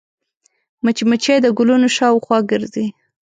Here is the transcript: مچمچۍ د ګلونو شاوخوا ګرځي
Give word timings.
مچمچۍ 0.83 1.37
د 1.43 1.47
ګلونو 1.57 1.87
شاوخوا 1.97 2.37
ګرځي 2.51 2.87